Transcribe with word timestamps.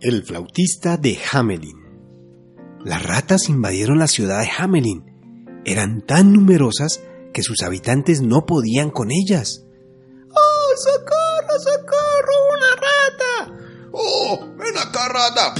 El 0.00 0.24
flautista 0.24 0.98
de 0.98 1.18
Hamelin. 1.32 1.78
Las 2.84 3.02
ratas 3.02 3.48
invadieron 3.48 3.98
la 3.98 4.08
ciudad 4.08 4.40
de 4.42 4.50
Hamelin. 4.58 5.62
Eran 5.64 6.02
tan 6.02 6.34
numerosas 6.34 7.00
que 7.32 7.42
sus 7.42 7.62
habitantes 7.62 8.20
no 8.20 8.44
podían 8.44 8.90
con 8.90 9.10
ellas. 9.10 9.64
¡Oh, 10.28 10.76
socorro, 10.76 11.58
socorro! 11.58 12.32
¡Una 12.52 12.74
rata! 12.76 13.88
¡Oh, 13.92 14.54
ven 14.58 14.76
acá, 14.76 15.08
rata! 15.08 15.54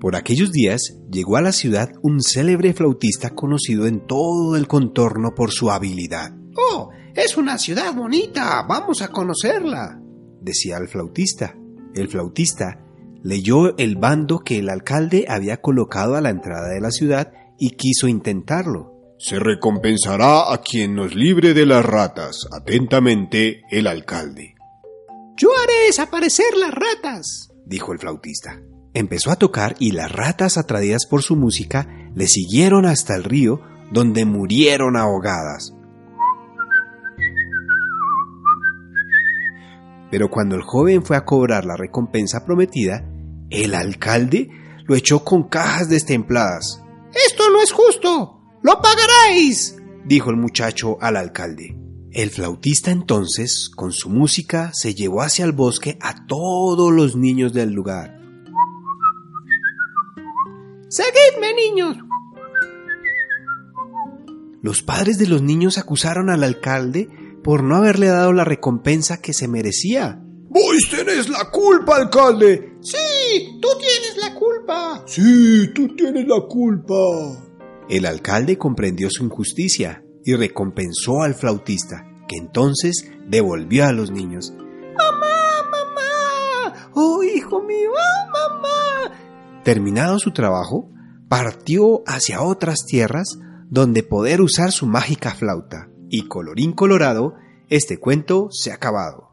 Por 0.00 0.16
aquellos 0.16 0.50
días 0.50 0.96
llegó 1.10 1.36
a 1.36 1.42
la 1.42 1.52
ciudad 1.52 1.90
un 2.00 2.22
célebre 2.22 2.72
flautista 2.72 3.34
conocido 3.34 3.86
en 3.86 4.06
todo 4.06 4.56
el 4.56 4.66
contorno 4.66 5.34
por 5.34 5.50
su 5.50 5.70
habilidad. 5.70 6.32
¡Oh, 6.56 6.88
es 7.14 7.36
una 7.36 7.58
ciudad 7.58 7.94
bonita! 7.94 8.64
¡Vamos 8.66 9.02
a 9.02 9.08
conocerla! 9.08 10.00
decía 10.40 10.78
el 10.78 10.88
flautista. 10.88 11.54
El 11.94 12.08
flautista 12.08 12.83
leyó 13.24 13.76
el 13.78 13.96
bando 13.96 14.40
que 14.40 14.58
el 14.58 14.68
alcalde 14.68 15.24
había 15.28 15.56
colocado 15.62 16.14
a 16.14 16.20
la 16.20 16.28
entrada 16.28 16.68
de 16.68 16.80
la 16.80 16.90
ciudad 16.90 17.32
y 17.58 17.70
quiso 17.70 18.06
intentarlo. 18.06 18.92
Se 19.18 19.38
recompensará 19.38 20.52
a 20.52 20.58
quien 20.58 20.94
nos 20.94 21.14
libre 21.14 21.54
de 21.54 21.64
las 21.64 21.84
ratas. 21.84 22.46
Atentamente, 22.52 23.62
el 23.70 23.86
alcalde. 23.86 24.54
Yo 25.36 25.48
haré 25.62 25.86
desaparecer 25.86 26.54
las 26.58 26.72
ratas, 26.72 27.48
dijo 27.64 27.92
el 27.92 27.98
flautista. 27.98 28.60
Empezó 28.92 29.30
a 29.30 29.36
tocar 29.36 29.74
y 29.78 29.92
las 29.92 30.12
ratas, 30.12 30.58
atraídas 30.58 31.06
por 31.06 31.22
su 31.22 31.34
música, 31.34 31.88
le 32.14 32.26
siguieron 32.26 32.84
hasta 32.84 33.16
el 33.16 33.24
río, 33.24 33.60
donde 33.90 34.26
murieron 34.26 34.96
ahogadas. 34.96 35.74
Pero 40.10 40.30
cuando 40.30 40.54
el 40.56 40.62
joven 40.62 41.02
fue 41.02 41.16
a 41.16 41.24
cobrar 41.24 41.64
la 41.64 41.76
recompensa 41.76 42.44
prometida, 42.44 43.04
el 43.50 43.74
alcalde 43.74 44.50
lo 44.86 44.94
echó 44.94 45.24
con 45.24 45.48
cajas 45.48 45.88
destempladas. 45.88 46.82
Esto 47.26 47.50
no 47.50 47.62
es 47.62 47.72
justo. 47.72 48.40
Lo 48.62 48.80
pagaréis, 48.80 49.76
dijo 50.04 50.30
el 50.30 50.36
muchacho 50.36 50.98
al 51.00 51.16
alcalde. 51.16 51.76
El 52.10 52.30
flautista 52.30 52.90
entonces, 52.90 53.70
con 53.74 53.92
su 53.92 54.08
música, 54.08 54.70
se 54.72 54.94
llevó 54.94 55.22
hacia 55.22 55.44
el 55.44 55.52
bosque 55.52 55.98
a 56.00 56.26
todos 56.26 56.92
los 56.92 57.16
niños 57.16 57.52
del 57.52 57.72
lugar. 57.72 58.20
Seguidme, 60.88 61.54
niños. 61.54 61.96
Los 64.62 64.82
padres 64.82 65.18
de 65.18 65.26
los 65.26 65.42
niños 65.42 65.76
acusaron 65.76 66.30
al 66.30 66.44
alcalde 66.44 67.08
por 67.42 67.62
no 67.62 67.76
haberle 67.76 68.06
dado 68.06 68.32
la 68.32 68.44
recompensa 68.44 69.20
que 69.20 69.32
se 69.32 69.48
merecía. 69.48 70.20
Vos 70.48 70.88
tenés 70.88 71.28
la 71.28 71.50
culpa, 71.50 71.96
alcalde. 71.96 72.78
Sí, 72.80 72.96
tú 73.60 73.68
tienes 73.78 74.16
la 74.20 74.34
culpa. 74.34 75.02
Sí, 75.06 75.72
tú 75.74 75.94
tienes 75.96 76.26
la 76.26 76.40
culpa. 76.40 76.94
El 77.88 78.06
alcalde 78.06 78.56
comprendió 78.56 79.08
su 79.10 79.24
injusticia 79.24 80.04
y 80.24 80.34
recompensó 80.34 81.22
al 81.22 81.34
flautista, 81.34 82.06
que 82.28 82.36
entonces 82.36 83.10
devolvió 83.28 83.86
a 83.86 83.92
los 83.92 84.10
niños. 84.10 84.52
¡Mamá, 84.96 85.70
mamá! 85.70 86.90
¡Oh, 86.94 87.22
hijo 87.22 87.62
mío! 87.62 87.90
¡Oh, 87.90 88.30
mamá! 88.32 89.62
Terminado 89.62 90.18
su 90.18 90.32
trabajo, 90.32 90.90
partió 91.28 92.02
hacia 92.06 92.42
otras 92.42 92.84
tierras 92.86 93.38
donde 93.68 94.02
poder 94.02 94.40
usar 94.40 94.72
su 94.72 94.86
mágica 94.86 95.34
flauta. 95.34 95.88
Y 96.08 96.28
colorín 96.28 96.72
colorado, 96.72 97.34
este 97.68 97.98
cuento 97.98 98.48
se 98.50 98.70
ha 98.70 98.74
acabado. 98.74 99.23